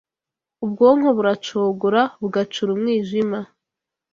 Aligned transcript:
Ubwonko 0.65 1.07
buracogora 1.17 2.01
bugacura 2.21 2.69
umwijima 2.75 3.39